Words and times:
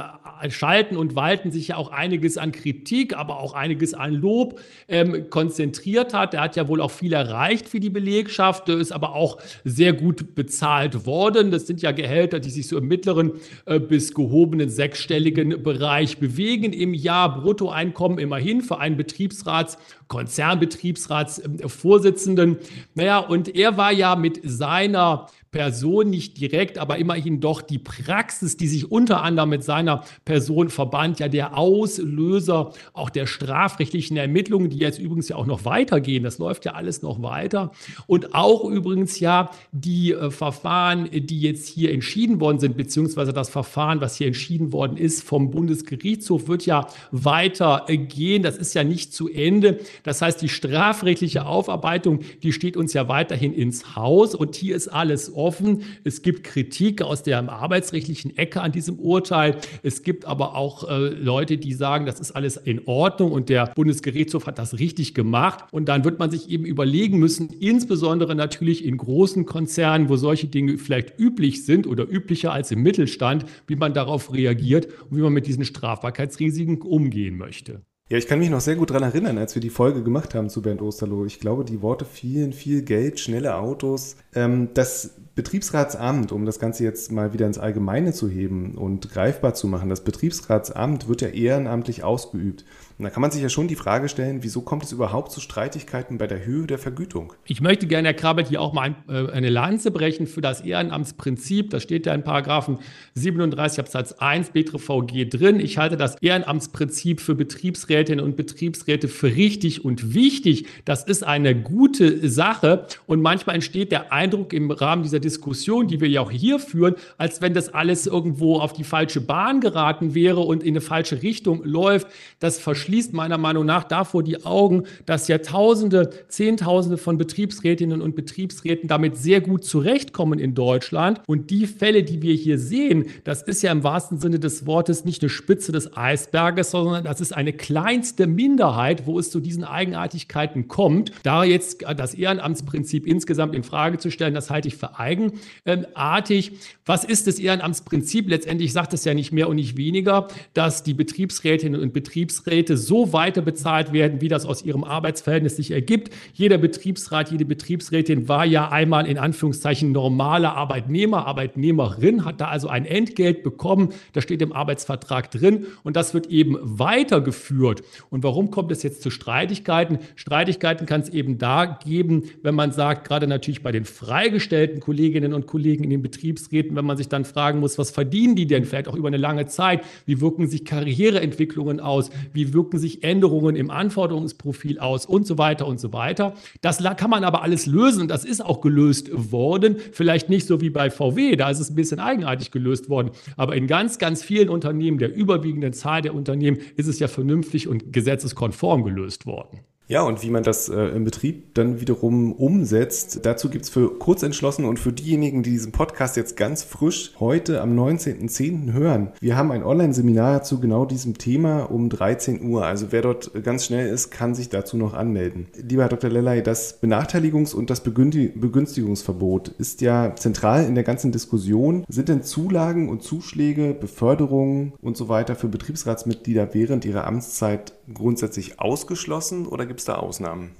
Schalten 0.49 0.97
und 0.97 1.15
Walten 1.15 1.51
sich 1.51 1.69
ja 1.69 1.77
auch 1.77 1.89
einiges 1.91 2.37
an 2.37 2.51
Kritik, 2.51 3.15
aber 3.17 3.39
auch 3.39 3.53
einiges 3.53 3.93
an 3.93 4.13
Lob 4.13 4.59
ähm, 4.89 5.29
konzentriert 5.29 6.13
hat. 6.13 6.33
Er 6.33 6.41
hat 6.41 6.57
ja 6.57 6.67
wohl 6.67 6.81
auch 6.81 6.91
viele 6.91 7.12
viel 7.13 7.21
erreicht 7.29 7.69
für 7.69 7.79
die 7.79 7.89
Belegschaft, 7.91 8.67
ist 8.69 8.91
aber 8.91 9.15
auch 9.15 9.39
sehr 9.63 9.93
gut 9.93 10.35
bezahlt 10.35 11.05
worden. 11.07 11.49
Das 11.51 11.65
sind 11.67 11.81
ja 11.81 11.91
Gehälter, 11.91 12.39
die 12.39 12.49
sich 12.49 12.67
so 12.67 12.77
im 12.77 12.87
mittleren 12.87 13.31
äh, 13.65 13.79
bis 13.79 14.13
gehobenen 14.13 14.67
sechsstelligen 14.69 15.61
Bereich 15.63 16.17
bewegen. 16.17 16.73
Im 16.73 16.93
Jahr 16.93 17.39
Bruttoeinkommen 17.41 18.17
immerhin 18.19 18.59
für 18.61 18.79
einen 18.79 18.97
Betriebsrats, 18.97 19.77
Konzernbetriebsratsvorsitzenden. 20.07 22.57
Naja, 22.95 23.19
und 23.19 23.55
er 23.55 23.77
war 23.77 23.91
ja 23.93 24.15
mit 24.15 24.39
seiner 24.43 25.27
Person 25.53 26.09
nicht 26.09 26.37
direkt, 26.41 26.77
aber 26.77 26.97
immerhin 26.97 27.39
doch 27.39 27.61
die 27.61 27.77
Praxis, 27.77 28.57
die 28.57 28.67
sich 28.67 28.91
unter 28.91 29.21
anderem 29.23 29.49
mit 29.51 29.63
seiner 29.63 30.03
Person 30.25 30.69
verband, 30.69 31.19
ja 31.21 31.29
der 31.29 31.57
Auslöser 31.57 32.73
auch 32.91 33.09
der 33.09 33.27
strafrechtlichen 33.27 34.17
Ermittlungen, 34.17 34.69
die 34.69 34.79
jetzt 34.79 34.99
übrigens 34.99 35.29
ja 35.29 35.35
auch 35.37 35.45
noch 35.45 35.63
weitergehen. 35.63 36.23
Das 36.23 36.39
läuft 36.39 36.65
ja 36.65 36.73
alles 36.73 37.01
noch 37.03 37.21
weiter. 37.21 37.71
Und 38.07 38.33
auch 38.35 38.65
übrigens 38.65 39.19
ja 39.21 39.51
die 39.71 40.11
äh, 40.11 40.31
Verfahren, 40.31 41.07
die 41.13 41.39
jetzt 41.39 41.67
hier 41.67 41.93
entschieden 41.93 42.41
worden 42.41 42.59
sind, 42.59 42.75
beziehungsweise 42.75 43.31
das 43.31 43.49
Verfahren, 43.49 44.01
was 44.01 44.15
hier 44.15 44.27
entschieden 44.27 44.73
worden 44.73 44.97
ist 44.97 45.23
vom 45.23 45.51
Bundesgerichtshof, 45.51 46.47
wird 46.49 46.65
ja 46.65 46.87
weitergehen. 47.11 48.41
Äh, 48.41 48.43
das 48.43 48.57
ist 48.57 48.73
ja 48.73 48.83
nicht 48.83 49.13
zu 49.13 49.29
Ende. 49.29 49.79
Das 50.01 50.21
heißt, 50.23 50.41
die 50.41 50.49
strafrechtliche 50.49 51.45
Aufarbeitung, 51.45 52.21
die 52.41 52.51
steht 52.53 52.75
uns 52.75 52.93
ja 52.93 53.07
weiterhin 53.07 53.53
ins 53.53 53.95
Haus 53.95 54.33
und 54.33 54.55
hier 54.55 54.75
ist 54.75 54.87
alles 54.87 55.29
offen 55.31 55.42
offen. 55.43 55.83
Es 56.03 56.21
gibt 56.21 56.43
Kritik 56.43 57.01
aus 57.01 57.21
der 57.21 57.47
arbeitsrechtlichen 57.51 58.35
Ecke 58.37 58.61
an 58.61 58.71
diesem 58.71 58.97
Urteil. 58.99 59.57
Es 59.83 60.01
gibt 60.03 60.25
aber 60.25 60.55
auch 60.55 60.89
äh, 60.89 61.09
Leute, 61.09 61.57
die 61.57 61.73
sagen, 61.73 62.05
das 62.05 62.19
ist 62.19 62.31
alles 62.31 62.57
in 62.57 62.81
Ordnung 62.87 63.31
und 63.31 63.49
der 63.49 63.67
Bundesgerichtshof 63.75 64.47
hat 64.47 64.57
das 64.57 64.79
richtig 64.79 65.13
gemacht. 65.13 65.65
Und 65.71 65.89
dann 65.89 66.03
wird 66.05 66.19
man 66.19 66.31
sich 66.31 66.49
eben 66.49 66.65
überlegen 66.65 67.19
müssen, 67.19 67.49
insbesondere 67.59 68.33
natürlich 68.35 68.85
in 68.85 68.97
großen 68.97 69.45
Konzernen, 69.45 70.09
wo 70.09 70.15
solche 70.15 70.47
Dinge 70.47 70.77
vielleicht 70.77 71.19
üblich 71.19 71.65
sind 71.65 71.85
oder 71.85 72.07
üblicher 72.09 72.53
als 72.53 72.71
im 72.71 72.81
Mittelstand, 72.81 73.45
wie 73.67 73.75
man 73.75 73.93
darauf 73.93 74.33
reagiert 74.33 74.87
und 75.09 75.17
wie 75.17 75.21
man 75.21 75.33
mit 75.33 75.45
diesen 75.47 75.65
Strafbarkeitsrisiken 75.65 76.81
umgehen 76.81 77.37
möchte. 77.37 77.81
Ja, 78.09 78.17
ich 78.17 78.27
kann 78.27 78.39
mich 78.39 78.49
noch 78.49 78.59
sehr 78.59 78.75
gut 78.75 78.89
daran 78.89 79.03
erinnern, 79.03 79.37
als 79.37 79.55
wir 79.55 79.61
die 79.61 79.69
Folge 79.69 80.03
gemacht 80.03 80.35
haben 80.35 80.49
zu 80.49 80.61
Bernd 80.61 80.81
Osterloh. 80.81 81.25
Ich 81.25 81.39
glaube, 81.39 81.63
die 81.63 81.81
Worte 81.81 82.03
vielen, 82.03 82.51
viel 82.51 82.81
Geld, 82.81 83.17
schnelle 83.19 83.55
Autos. 83.55 84.17
Ähm, 84.35 84.67
das 84.73 85.11
Betriebsratsamt, 85.35 86.33
um 86.33 86.45
das 86.45 86.59
Ganze 86.59 86.83
jetzt 86.83 87.13
mal 87.13 87.31
wieder 87.31 87.47
ins 87.47 87.57
Allgemeine 87.57 88.11
zu 88.11 88.29
heben 88.29 88.75
und 88.75 89.09
greifbar 89.13 89.53
zu 89.53 89.67
machen, 89.69 89.87
das 89.89 90.03
Betriebsratsamt 90.03 91.07
wird 91.07 91.21
ja 91.21 91.29
ehrenamtlich 91.29 92.03
ausgeübt. 92.03 92.65
Und 92.99 93.05
da 93.05 93.09
kann 93.09 93.21
man 93.21 93.31
sich 93.31 93.41
ja 93.41 93.49
schon 93.49 93.67
die 93.67 93.75
Frage 93.75 94.07
stellen, 94.07 94.43
wieso 94.43 94.61
kommt 94.61 94.83
es 94.83 94.91
überhaupt 94.91 95.31
zu 95.31 95.41
Streitigkeiten 95.41 96.17
bei 96.19 96.27
der 96.27 96.45
Höhe 96.45 96.67
der 96.67 96.77
Vergütung? 96.77 97.33
Ich 97.45 97.59
möchte 97.59 97.87
gerne, 97.87 98.09
Herr 98.09 98.13
Krabbelt, 98.13 98.49
hier 98.49 98.61
auch 98.61 98.71
mal 98.73 98.81
ein, 98.83 98.95
äh, 99.07 99.31
eine 99.31 99.49
Lanze 99.49 99.89
brechen 99.91 100.27
für 100.27 100.41
das 100.41 100.61
Ehrenamtsprinzip. 100.61 101.71
Das 101.71 101.81
steht 101.81 102.05
ja 102.05 102.13
in 102.13 102.23
Paragraphen 102.23 102.77
37 103.15 103.79
Absatz 103.79 104.11
1 104.13 104.51
BTVG 104.51 105.25
drin. 105.29 105.59
Ich 105.59 105.77
halte 105.79 105.97
das 105.97 106.21
Ehrenamtsprinzip 106.21 107.19
für 107.19 107.33
Betriebsrätinnen 107.35 108.23
und 108.23 108.35
Betriebsräte 108.37 109.07
für 109.07 109.27
richtig 109.35 109.83
und 109.83 110.13
wichtig. 110.13 110.67
Das 110.85 111.03
ist 111.03 111.23
eine 111.23 111.55
gute 111.59 112.29
Sache. 112.29 112.85
Und 113.07 113.21
manchmal 113.23 113.55
entsteht 113.55 113.91
der 113.91 114.13
Eindruck 114.13 114.53
im 114.53 114.69
Rahmen 114.69 115.01
dieser 115.03 115.19
Diskussion, 115.19 115.87
die 115.87 115.99
wir 115.99 116.07
ja 116.09 116.21
auch 116.21 116.31
hier 116.31 116.59
führen, 116.59 116.93
als 117.17 117.41
wenn 117.41 117.53
das 117.55 117.73
alles 117.73 118.05
irgendwo 118.05 118.59
auf 118.59 118.73
die 118.73 118.83
falsche 118.83 119.19
Bahn 119.21 119.61
geraten 119.61 120.13
wäre 120.13 120.41
und 120.41 120.61
in 120.61 120.73
eine 120.73 120.81
falsche 120.81 121.23
Richtung 121.23 121.63
läuft. 121.63 122.07
Das 122.39 122.59
verstehe 122.59 122.82
verschließt 122.83 123.13
meiner 123.13 123.37
Meinung 123.37 123.65
nach 123.65 123.85
davor 123.85 124.23
die 124.23 124.45
Augen, 124.45 124.83
dass 125.05 125.29
ja 125.29 125.37
Tausende, 125.37 126.09
Zehntausende 126.27 126.97
von 126.97 127.17
Betriebsrätinnen 127.17 128.01
und 128.01 128.13
Betriebsräten 128.15 128.89
damit 128.89 129.15
sehr 129.15 129.39
gut 129.39 129.63
zurechtkommen 129.63 130.37
in 130.37 130.53
Deutschland. 130.53 131.21
Und 131.25 131.49
die 131.49 131.65
Fälle, 131.65 132.03
die 132.03 132.21
wir 132.21 132.33
hier 132.33 132.59
sehen, 132.59 133.05
das 133.23 133.41
ist 133.41 133.63
ja 133.63 133.71
im 133.71 133.85
wahrsten 133.85 134.19
Sinne 134.19 134.37
des 134.37 134.65
Wortes 134.65 135.05
nicht 135.05 135.21
eine 135.21 135.29
Spitze 135.29 135.71
des 135.71 135.95
Eisberges, 135.95 136.71
sondern 136.71 137.05
das 137.05 137.21
ist 137.21 137.33
eine 137.33 137.53
kleinste 137.53 138.27
Minderheit, 138.27 139.05
wo 139.07 139.17
es 139.17 139.31
zu 139.31 139.39
diesen 139.39 139.63
Eigenartigkeiten 139.63 140.67
kommt. 140.67 141.13
Da 141.23 141.45
jetzt 141.45 141.85
das 141.95 142.13
Ehrenamtsprinzip 142.13 143.07
insgesamt 143.07 143.55
in 143.55 143.63
Frage 143.63 143.97
zu 143.97 144.11
stellen, 144.11 144.33
das 144.33 144.49
halte 144.49 144.67
ich 144.67 144.75
für 144.75 144.99
eigenartig. 144.99 146.51
Was 146.85 147.05
ist 147.05 147.27
das 147.27 147.39
Ehrenamtsprinzip? 147.39 148.27
Letztendlich 148.29 148.73
sagt 148.73 148.93
es 148.93 149.05
ja 149.05 149.13
nicht 149.13 149.31
mehr 149.31 149.47
und 149.47 149.55
nicht 149.55 149.77
weniger, 149.77 150.27
dass 150.53 150.83
die 150.83 150.93
Betriebsrätinnen 150.93 151.79
und 151.81 151.93
Betriebsräte 151.93 152.72
Gehälter 152.73 152.77
so 152.83 153.13
weiter 153.13 153.41
bezahlt 153.43 153.93
werden, 153.93 154.19
wie 154.21 154.27
das 154.27 154.45
aus 154.45 154.63
ihrem 154.65 154.83
Arbeitsverhältnis 154.83 155.55
sich 155.57 155.71
ergibt. 155.71 156.11
Jeder 156.33 156.57
Betriebsrat, 156.57 157.31
jede 157.31 157.45
Betriebsrätin 157.45 158.27
war 158.27 158.45
ja 158.45 158.69
einmal 158.69 159.05
in 159.07 159.17
Anführungszeichen 159.19 159.91
normaler 159.91 160.55
Arbeitnehmer, 160.55 161.25
Arbeitnehmerin, 161.27 162.25
hat 162.25 162.41
da 162.41 162.47
also 162.47 162.67
ein 162.69 162.85
Entgelt 162.85 163.43
bekommen. 163.43 163.89
Das 164.13 164.23
steht 164.23 164.41
im 164.41 164.51
Arbeitsvertrag 164.53 165.29
drin 165.31 165.67
und 165.83 165.95
das 165.95 166.13
wird 166.15 166.27
eben 166.27 166.57
weitergeführt. 166.61 167.83
Und 168.09 168.23
warum 168.23 168.49
kommt 168.51 168.71
es 168.71 168.81
jetzt 168.83 169.01
zu 169.03 169.09
Streitigkeiten? 169.11 169.99
Streitigkeiten 170.15 170.85
kann 170.85 171.01
es 171.01 171.09
eben 171.09 171.37
da 171.37 171.65
geben, 171.65 172.23
wenn 172.41 172.55
man 172.55 172.71
sagt, 172.71 173.07
gerade 173.07 173.27
natürlich 173.27 173.61
bei 173.61 173.71
den 173.71 173.85
freigestellten 173.85 174.79
Kolleginnen 174.79 175.33
und 175.33 175.45
Kollegen 175.47 175.83
in 175.83 175.89
den 175.91 176.01
Betriebsräten, 176.01 176.75
wenn 176.75 176.85
man 176.85 176.97
sich 176.97 177.07
dann 177.09 177.25
fragen 177.25 177.59
muss, 177.59 177.77
was 177.77 177.91
verdienen 177.91 178.35
die 178.35 178.47
denn 178.47 178.65
vielleicht 178.65 178.87
auch 178.87 178.95
über 178.95 179.07
eine 179.09 179.17
lange 179.17 179.45
Zeit? 179.45 179.81
Wie 180.05 180.21
wirken 180.21 180.47
sich 180.47 180.65
Karriereentwicklungen 180.65 181.79
aus? 181.79 182.09
Wie 182.33 182.53
wirken 182.53 182.62
wirken 182.63 182.79
sich 182.79 183.03
Änderungen 183.03 183.55
im 183.57 183.69
Anforderungsprofil 183.69 184.79
aus 184.79 185.05
und 185.05 185.27
so 185.27 185.37
weiter 185.37 185.67
und 185.67 185.79
so 185.81 185.91
weiter. 185.93 186.33
Das 186.61 186.77
kann 186.97 187.09
man 187.09 187.23
aber 187.25 187.41
alles 187.43 187.65
lösen 187.65 188.01
und 188.03 188.07
das 188.09 188.23
ist 188.25 188.43
auch 188.43 188.61
gelöst 188.61 189.09
worden. 189.11 189.75
Vielleicht 189.91 190.29
nicht 190.29 190.47
so 190.47 190.61
wie 190.61 190.69
bei 190.69 190.89
VW, 190.89 191.35
da 191.35 191.49
ist 191.49 191.59
es 191.59 191.71
ein 191.71 191.75
bisschen 191.75 191.99
eigenartig 191.99 192.51
gelöst 192.51 192.87
worden. 192.89 193.09
Aber 193.37 193.55
in 193.57 193.67
ganz, 193.67 193.97
ganz 193.97 194.23
vielen 194.23 194.47
Unternehmen, 194.49 194.97
der 194.97 195.13
überwiegenden 195.15 195.73
Zahl 195.73 196.01
der 196.01 196.15
Unternehmen, 196.15 196.57
ist 196.77 196.87
es 196.87 196.99
ja 196.99 197.07
vernünftig 197.09 197.67
und 197.67 197.91
gesetzeskonform 197.91 198.83
gelöst 198.85 199.25
worden. 199.25 199.59
Ja, 199.93 200.01
und 200.01 200.23
wie 200.23 200.31
man 200.31 200.41
das 200.41 200.69
äh, 200.69 200.85
im 200.87 201.03
Betrieb 201.03 201.53
dann 201.53 201.79
wiederum 201.79 202.31
umsetzt, 202.33 203.19
dazu 203.27 203.47
gibt 203.47 203.65
es 203.65 203.69
für 203.69 203.99
Kurzentschlossen 203.99 204.65
und 204.65 204.79
für 204.79 204.91
diejenigen, 204.91 205.43
die 205.43 205.51
diesen 205.51 205.71
Podcast 205.71 206.17
jetzt 206.17 206.35
ganz 206.35 206.63
frisch 206.63 207.13
heute 207.19 207.61
am 207.61 207.77
19.10. 207.79 208.73
hören. 208.73 209.11
Wir 209.19 209.37
haben 209.37 209.51
ein 209.51 209.61
Online-Seminar 209.63 210.41
zu 210.41 210.59
genau 210.59 210.85
diesem 210.85 211.19
Thema 211.19 211.65
um 211.69 211.89
13 211.89 212.41
Uhr. 212.43 212.65
Also 212.65 212.87
wer 212.89 213.03
dort 213.03 213.35
äh, 213.35 213.41
ganz 213.41 213.65
schnell 213.67 213.87
ist, 213.87 214.09
kann 214.09 214.33
sich 214.33 214.49
dazu 214.49 214.77
noch 214.77 214.95
anmelden. 214.95 215.45
Lieber 215.57 215.83
Herr 215.83 215.89
Dr. 215.89 216.09
Lellay, 216.09 216.41
das 216.41 216.81
Benachteiligungs- 216.81 217.53
und 217.53 217.69
das 217.69 217.81
Begünstigungsverbot 217.83 219.49
ist 219.49 219.81
ja 219.81 220.15
zentral 220.15 220.65
in 220.65 220.73
der 220.73 220.83
ganzen 220.83 221.11
Diskussion. 221.11 221.85
Sind 221.87 222.09
denn 222.09 222.23
Zulagen 222.23 222.89
und 222.89 223.03
Zuschläge, 223.03 223.75
Beförderungen 223.79 224.73
und 224.81 224.97
so 224.97 225.07
weiter 225.07 225.35
für 225.35 225.49
Betriebsratsmitglieder 225.49 226.55
während 226.55 226.83
ihrer 226.83 227.05
Amtszeit 227.05 227.73
grundsätzlich 227.93 228.59
ausgeschlossen 228.61 229.45
oder 229.45 229.65
gibt 229.67 229.81
es 229.81 229.82
es 229.83 229.87
da 229.89 229.95
Ausnahmen? 229.99 230.55